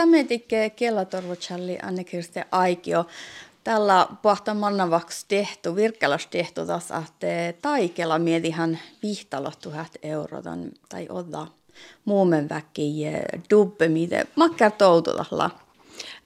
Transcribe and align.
Sammetikke 0.00 0.70
kellatorvotsalli 0.70 1.78
Anne-Kirsti 1.82 2.40
Aikio. 2.50 3.06
Tällä 3.64 4.06
pohta 4.22 4.54
mannavaksi 4.54 5.24
tehty, 5.28 5.76
virkkelas 5.76 6.26
tehty 6.26 6.66
taas, 6.66 6.84
että 6.90 7.26
taikella 7.62 8.18
mietihän 8.18 8.78
vihtalo 9.02 9.52
tuhat 9.62 9.92
euroa 10.02 10.42
tai 10.88 11.06
odda 11.08 11.46
muumen 12.04 12.48
väki 12.48 13.02
dubbe, 13.50 13.88
mitä 13.88 14.24
makkar 14.36 14.70
toututalla. 14.70 15.50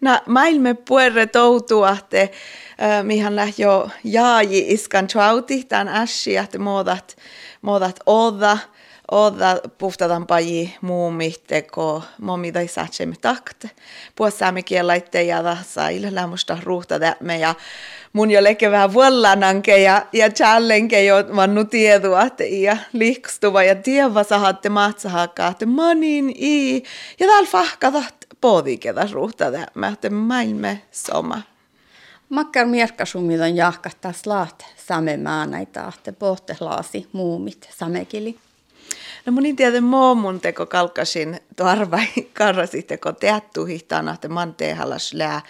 No, 0.01 0.21
maailme 0.27 0.75
puerre 0.75 1.27
toutuahte, 1.27 2.31
mihan 3.03 3.37
lähti 3.37 3.63
jo 3.63 3.91
jaaji 4.05 4.65
iskan 4.69 5.07
chauti, 5.07 5.65
tämän 5.65 5.89
ässi, 5.89 6.37
että 6.37 6.59
moodat, 6.59 7.17
moodat 7.63 8.01
odda, 8.07 8.59
odda 9.11 9.57
puhtadan 9.79 10.27
paji 10.27 10.77
muumihteko, 10.81 12.03
momi 12.21 12.53
tai 12.53 12.69
satsemme 12.69 13.15
takt. 13.21 13.65
Puhussaamme 14.17 14.63
kielaitte 14.63 15.23
ja 15.23 15.39
ilo 15.93 16.09
lämmusta 16.11 16.59
ruuhta 16.63 16.95
me 17.21 17.39
ja 17.39 17.55
mun 18.13 18.31
jo 18.31 18.45
leke 18.45 18.71
vähän 18.71 18.93
vuollananke 18.93 19.79
ja, 19.79 20.07
ja 20.13 20.31
challenge 20.31 21.05
jo 21.05 21.17
vannu 21.37 21.65
tiedua, 21.65 22.23
ja 22.63 22.77
liikstuva 22.93 23.63
ja 23.63 23.75
tieva 23.75 24.25
sahatte 24.25 24.69
maatsahakaa, 24.69 25.49
että 25.49 25.67
manin 25.67 26.31
i. 26.37 26.83
Ja 27.21 27.27
täällä 27.27 27.49
fahkatat 27.51 28.15
poodikedas 28.41 29.13
ruuhta 29.13 29.45
mä 29.75 29.89
että 29.89 30.11
maailme 30.11 30.83
soma. 30.93 31.43
Makkar 32.29 32.67
mierkkasumit 32.67 33.41
on 33.41 33.57
jahkattaa 33.57 34.13
slaat 34.13 34.67
same 34.77 35.17
näitä, 35.17 35.93
että 35.99 36.13
pohtelaasi 36.13 37.09
muumit 37.13 37.69
samekili. 37.77 38.44
No 39.27 39.33
mun 39.33 39.57
tiedä 39.57 39.81
mun 39.81 40.41
teko 40.41 40.67
kalkasin 40.67 41.41
tarvai 41.57 42.07
karrasitteko 42.39 43.13
teattu 43.13 43.65
hihtana, 43.65 44.15
että 44.15 44.29
man 44.29 44.55
tehallas 44.55 45.15
lää 45.15 45.43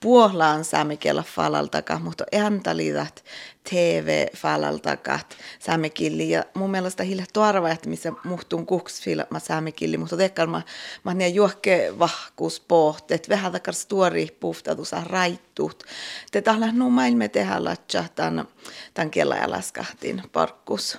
puohlaan 0.00 0.64
saamikella 0.64 1.22
falaltaka, 1.22 1.98
mutta 1.98 2.24
äntalidat 2.34 3.24
TV-falaltaka 3.70 5.18
saamikilli. 5.58 6.30
Ja 6.30 6.44
mun 6.54 6.70
mielestä 6.70 7.02
hillä 7.02 7.24
tuarva, 7.32 7.70
että 7.70 7.88
missä 7.88 8.12
muhtun 8.24 8.66
kuks 8.66 9.02
filma 9.02 9.38
saamikilli, 9.38 9.98
mutta 9.98 10.16
tekkaan 10.16 10.50
mä, 10.50 10.62
mä 11.04 11.14
ne 11.14 11.28
juokke 11.28 11.94
vahkuus 11.98 12.60
pohtet, 12.60 13.28
vähän 13.28 13.52
takar 13.52 13.74
stuori 13.74 14.36
puhtatusa 14.40 15.02
raittut. 15.04 15.84
Te 16.32 16.42
tahla 16.42 16.72
nu 16.72 16.90
maailme 16.90 17.28
tehdä 17.28 17.64
latsa 17.64 18.04
tämän, 18.14 18.48
tämän 18.94 19.10
kellajalaskahtin 19.10 20.22
parkkus. 20.32 20.98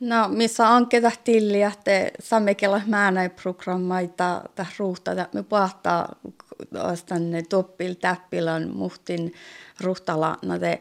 No, 0.00 0.28
missä 0.28 0.68
on 0.68 0.86
ketä 0.86 1.12
tilliä, 1.24 1.68
että 1.68 1.90
sammekella 2.20 2.80
määnäi 2.86 3.28
programmaita 3.28 4.42
tai 4.54 4.66
ruuhta, 4.78 5.12
että 5.12 5.28
me 5.32 5.42
pahtaa 5.42 6.16
tänne 7.06 7.42
toppil 7.42 7.94
täppilän 7.94 8.70
muhtin 8.74 9.34
ruhtala, 9.80 10.36
no 10.42 10.58
te 10.58 10.80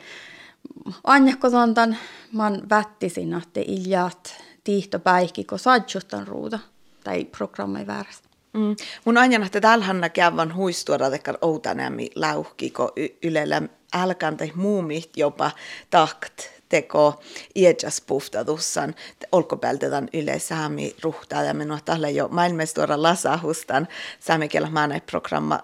anjakko 1.03 1.49
tontan 1.49 1.97
man 2.31 2.69
vättisin, 2.69 3.33
että 3.33 3.59
iljat 3.65 4.43
tiihto 4.63 4.99
päihki, 4.99 5.43
kun 5.43 5.59
saadjustan 5.59 6.27
ruuta 6.27 6.59
tai 7.03 7.25
programmai 7.25 7.87
väärästä. 7.87 8.27
Mm. 8.53 8.75
Mun 9.05 9.17
aina 9.17 9.45
että 9.45 9.61
täällähän 9.61 10.11
käyvän 10.13 10.55
huistuoda 10.55 11.09
tekar 11.09 11.37
outanämi 11.41 12.09
lauhki, 12.15 12.69
kun 12.69 12.91
ylellä 13.23 13.61
älkän 13.93 14.37
tai 14.37 14.51
muumit 14.55 15.09
jopa 15.15 15.51
takt 15.89 16.56
teko 16.69 17.21
iäkäs 17.55 18.01
puhtadussan 18.01 18.95
olkopäältetän 19.31 20.09
yle 20.13 20.39
saami 20.39 20.95
ruhtaa 21.03 21.43
ja 21.43 21.53
minua 21.53 21.79
tällä 21.85 22.09
jo 22.09 22.27
maailmestuora 22.27 23.01
lasahustan. 23.01 23.87
Saami 24.19 24.49
kielä 24.49 24.69
maanai 24.69 25.01
programma 25.01 25.59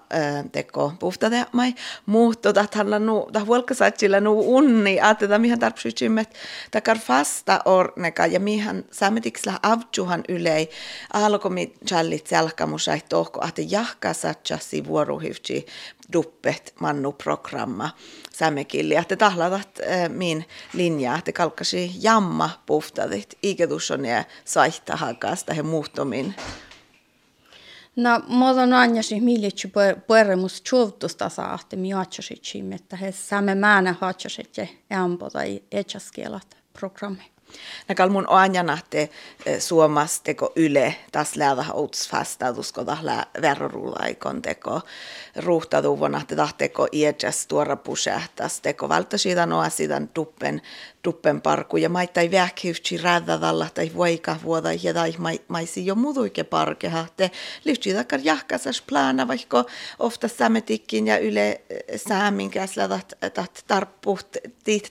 teko 0.52 0.94
puhtade 1.00 1.46
mai 1.52 1.74
muutto 2.06 2.54
tällä 2.54 3.00
nu 3.00 3.28
da 3.34 3.40
huolkasatsilla 3.40 4.20
nu 4.20 4.40
unni. 4.40 5.00
Että 5.12 5.38
mihän 5.40 5.60
tarpsytsimme 5.60 6.26
takar 6.72 7.00
fasta 7.00 7.60
orneka. 7.66 8.26
Ja 8.26 8.40
mihän 8.40 8.86
saametiksellä 8.92 9.60
avtsuhan 9.64 10.24
ylei. 10.30 10.70
Alkomi 11.14 11.74
challit 11.88 12.28
selkamusai 12.28 13.02
tohko. 13.10 13.46
Että 13.48 13.62
jahka 13.70 14.14
satsasi 14.14 14.86
vuoruhyvtsi 14.86 15.66
duppet 16.14 16.74
mannu 16.80 17.12
programma 17.12 17.90
sämekilli, 18.34 18.96
että 18.96 19.16
tahlavat 19.16 19.80
äh, 19.80 20.10
min 20.10 20.46
linjaa, 20.74 21.18
että 21.18 21.32
kalkkasi 21.32 21.92
jamma 22.02 22.50
puhtadit, 22.66 23.38
ikedusson 23.44 24.06
ja 24.06 24.24
saihta 24.46 24.96
hakasta 24.96 25.54
he 25.54 25.64
muuttomin. 25.64 26.36
No, 27.96 28.22
muodon 28.28 28.74
anjasi 28.74 29.22
millitsi 29.22 29.72
pueremus 30.08 30.62
tjuutusta 30.62 31.30
saahti 31.30 31.76
mi 31.76 31.94
atsasit 31.94 32.44
että 32.76 32.96
he 32.96 33.12
saamme 33.12 33.56
määnä 33.56 33.96
hatsasit 34.02 34.58
ja 34.58 34.68
ämpo 35.04 35.30
tai 35.30 35.64
etsaskielat 35.72 36.58
programmi. 36.80 37.33
Näkal 37.88 38.10
mun 38.10 38.30
oanjanahte 38.30 39.10
eh, 39.46 39.62
suomasteko 39.62 40.52
yle 40.56 40.96
taas 41.12 41.36
läävä 41.36 41.66
outs 41.74 42.10
fastautusko 42.10 42.86
tahla 42.86 43.26
verroruulaikon 43.42 44.42
teko. 44.42 44.82
Ruuhtaduvonahte 45.36 46.36
tahteko 46.36 46.88
iedjas 46.92 47.48
tuora 47.48 47.76
pusähtäs 47.76 48.62
teko 48.62 48.90
valta 48.90 49.18
siitä 49.18 49.46
noa 49.46 49.70
sidan 49.70 50.08
tuppen 50.08 50.62
tuppen 51.04 51.42
parku. 51.42 51.78
Ja 51.78 51.90
maittai 51.90 52.32
vähkivtsi 52.32 52.98
rädädalla 52.98 53.68
tai 53.74 53.92
voika 53.96 54.36
vuoda 54.44 54.70
ja 54.84 54.94
tai 54.94 55.14
maisi 55.48 55.86
jo 55.86 55.96
muduike 55.96 56.44
parkeha 56.44 57.06
te 57.18 57.32
lyhtsi 57.66 57.94
takar 57.94 58.20
jahkasas 58.24 58.82
plana 58.82 59.28
vaikka 59.28 59.66
ofta 60.00 60.28
sametikkin 60.28 61.08
ja 61.08 61.18
yle 61.18 61.50
eh, 61.50 62.02
saamin 62.08 62.50
käsla 62.50 62.88
tat 63.34 63.64
tarppuht 63.68 64.28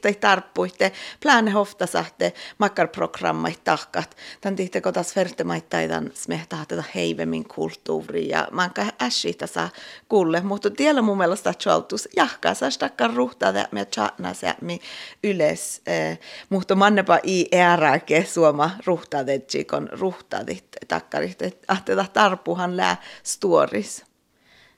tai 0.03 0.15
tarppuitte 0.15 0.93
plana 1.21 1.51
hofta 1.51 1.87
sahte 1.87 2.33
makkarprogrammait 2.59 3.65
tahkat. 3.65 4.17
Tän 4.41 4.57
tihteko 4.57 4.93
taas 4.93 5.17
vertemaittain 5.17 6.11
smehtahateta 6.15 6.85
heivemin 6.95 7.49
kulttuuri 7.49 8.29
ja 8.29 8.49
manka 8.51 8.87
äsitä 9.03 9.47
saa 9.47 9.71
kuulle. 10.09 10.41
Mutta 10.41 10.71
tiellä 10.71 11.03
mun 11.03 11.19
mielestä 11.19 11.55
chaltus 11.55 12.09
jahkaa 12.17 12.55
saa 12.55 12.69
takkar 12.79 13.15
ruhtaa 13.15 13.53
me 13.71 13.85
chatna 13.85 14.35
se 14.35 14.55
mi 14.61 14.81
yles. 15.25 15.83
Eh, 15.87 16.19
mutta 16.49 16.75
mannepa 16.75 17.19
i 17.27 17.49
äärääke 17.59 18.25
suoma 18.25 18.71
ruhtaa 18.87 19.25
kun 19.71 19.89
ruhtaa 19.93 20.41
takkarit. 20.89 21.39
Ahteta 21.69 22.07
tarpuhan 22.13 22.77
lää 22.77 22.97
stories. 23.23 24.05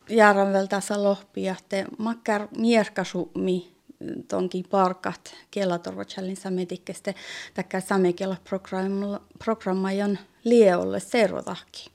Jäädän 0.09 0.53
vielä 0.53 0.67
tässä 0.67 1.03
lohpia, 1.03 1.55
että 1.59 1.85
makkar 1.99 2.49
mierkasumi 2.57 3.74
tonkin 4.29 4.65
parkat 4.71 5.35
kielatorvotsallin 5.51 6.37
sametikkestä 6.37 7.15
takia 7.55 7.81
samekella 7.81 8.37
programmajan 9.39 10.19
lieolle 10.45 11.01
servotahki. 11.01 11.95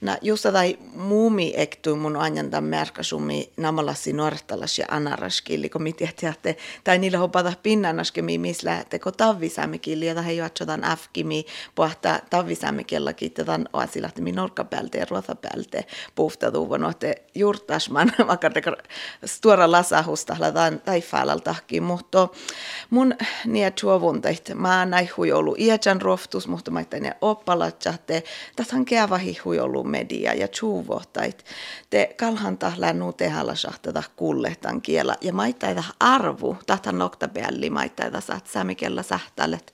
Na 0.00 0.16
just 0.22 0.46
tai 0.52 0.78
muumi 0.94 1.52
ektu 1.56 1.96
mun 1.96 2.16
anjanta 2.16 2.60
märkäsumi 2.60 3.52
namalasi 3.56 4.12
nuortalas 4.12 4.78
ja 4.78 4.86
anaraskilli, 4.90 5.68
kun 5.68 5.82
mit 5.82 6.00
jähtiätte, 6.00 6.56
tai 6.84 6.98
niillä 6.98 7.18
hopata 7.18 7.52
pinnanaskemi, 7.62 8.38
missä 8.38 8.84
teko 8.90 9.12
tavvisämikilli, 9.12 10.06
ja 10.06 10.22
he 10.22 10.32
juotsotan 10.32 10.84
afkimi, 10.84 11.46
pohta 11.74 12.20
tavvisämikellakin, 12.30 13.32
tämän 13.32 13.68
oasilahti 13.72 14.32
norkkapäältä 14.32 14.98
ja 14.98 15.06
ruotapäältä 15.10 15.82
puhtatuuvon, 16.14 16.90
että 16.90 17.14
juurtasman, 17.34 18.12
vaikka 18.28 18.50
teko 18.50 18.72
stuora 19.24 19.70
lasahusta, 19.70 20.36
lataan 20.38 20.80
taifaalaltakin, 20.80 21.82
mutta 21.82 22.28
mun 22.90 23.14
niitä 23.44 23.70
chuovuntait, 23.70 24.50
mä 24.54 24.86
näin 24.86 25.10
huijolu 25.16 25.54
iäjän 25.58 26.02
roftus, 26.02 26.48
mutta 26.48 26.70
mä 26.70 26.84
ne 27.00 27.16
oppalatsatte, 27.20 28.22
tähän 28.56 28.84
kävahi 28.84 29.38
ollut 29.66 29.90
media 29.90 30.34
ja 30.34 30.48
tjuvohtait. 30.48 31.44
Te 31.90 32.14
kalhanta 32.16 32.72
lännu 32.76 33.12
tehalla 33.12 33.54
sahtata 33.54 34.02
kulletan 34.16 34.82
kiela 34.82 35.14
ja 35.20 35.32
maittaita 35.32 35.84
arvu, 36.00 36.56
tahtan 36.66 36.98
noktabelli 36.98 37.70
maittaita 37.70 38.20
saat 38.20 38.46
sämikellä 38.46 39.02
sähtälet 39.02 39.72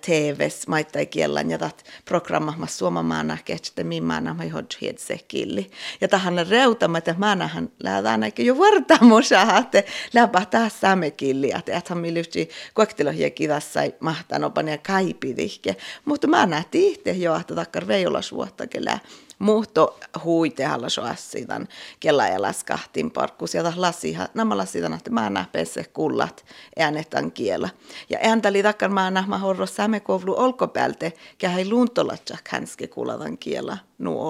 TVs 0.00 0.68
maittai 0.68 1.06
kielän 1.06 1.50
ja 1.50 1.58
tat 1.58 1.84
programma 2.04 2.66
suomamaana 2.66 3.38
kehtsite 3.44 3.84
mimmaana 3.84 4.34
mai 4.34 4.48
hodge 4.48 5.18
killi. 5.28 5.70
Ja 6.00 6.08
tahan 6.08 6.46
reutama, 6.48 6.98
että 6.98 7.14
maanahan 7.18 7.70
lähdään 7.82 8.22
aika 8.22 8.42
jo 8.42 8.58
vartamusa, 8.58 9.58
että 9.58 9.82
läpä 10.14 10.46
säme 10.68 11.10
killi, 11.10 11.52
että 11.58 11.76
ethän 11.76 11.98
mi 11.98 12.14
lyhti 12.14 12.48
kuektilohia 12.74 13.30
kivassa 13.30 13.80
mahtanopani 14.00 14.70
ja 14.70 14.78
kaipidihke. 14.78 15.76
Mutta 16.04 16.26
mä 16.26 16.46
nähtiin 16.46 16.92
itse 16.92 17.10
jo, 17.10 17.36
että 17.36 17.54
takkar 17.54 17.86
veijolas 17.86 18.32
vuotta 18.32 18.66
kelää 18.66 18.95
muutto 19.38 19.98
huitehalla 20.24 20.88
soassitan 20.88 21.68
kella 22.00 22.26
ja 22.26 22.42
laskahtin 22.42 23.10
parkkus 23.10 23.54
ja 23.54 23.72
lasi 23.76 24.16
nämä 24.34 24.56
lasitan 24.56 24.92
että 24.92 25.10
mä 25.10 25.30
nähpeessä 25.30 25.84
kullat 25.92 26.44
äänetan 26.78 27.32
kiellä. 27.32 27.68
Ja 28.10 28.18
ääntali 28.22 28.62
takkar 28.62 28.90
mä 28.90 29.10
nähmä 29.10 29.38
horro 29.38 29.66
sämekovlu 29.66 30.34
olkopäältä 30.38 31.10
kähä 31.38 31.58
luntolatsa 31.70 32.36
hänske 32.48 32.86
kullatan 32.86 33.38
kiellä 33.38 33.78
nu 33.98 34.20